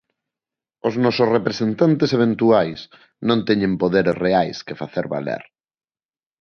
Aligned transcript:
Os 0.87 0.95
nosos 1.03 1.31
representantes 1.37 2.09
eventuais 2.17 2.79
non 3.27 3.39
teñen 3.47 3.73
poderes 3.81 4.17
reais 4.25 4.57
que 4.65 4.79
facer 4.81 5.05
valer. 5.15 5.41